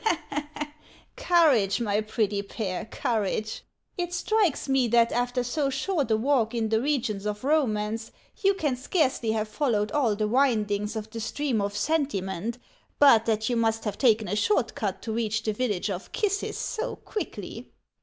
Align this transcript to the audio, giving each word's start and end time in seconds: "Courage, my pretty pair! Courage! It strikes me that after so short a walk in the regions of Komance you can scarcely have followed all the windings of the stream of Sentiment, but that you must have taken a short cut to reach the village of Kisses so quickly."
"Courage, 1.15 1.79
my 1.79 2.01
pretty 2.01 2.41
pair! 2.41 2.85
Courage! 2.85 3.61
It 3.99 4.15
strikes 4.15 4.67
me 4.67 4.87
that 4.87 5.11
after 5.11 5.43
so 5.43 5.69
short 5.69 6.09
a 6.09 6.17
walk 6.17 6.55
in 6.55 6.69
the 6.69 6.81
regions 6.81 7.27
of 7.27 7.41
Komance 7.41 8.09
you 8.43 8.55
can 8.55 8.75
scarcely 8.75 9.33
have 9.33 9.47
followed 9.47 9.91
all 9.91 10.15
the 10.15 10.27
windings 10.27 10.95
of 10.95 11.11
the 11.11 11.19
stream 11.19 11.61
of 11.61 11.77
Sentiment, 11.77 12.57
but 12.97 13.27
that 13.27 13.47
you 13.47 13.55
must 13.55 13.83
have 13.85 13.99
taken 13.99 14.27
a 14.27 14.35
short 14.35 14.73
cut 14.73 15.03
to 15.03 15.11
reach 15.11 15.43
the 15.43 15.53
village 15.53 15.91
of 15.91 16.11
Kisses 16.11 16.57
so 16.57 16.95
quickly." 16.95 17.71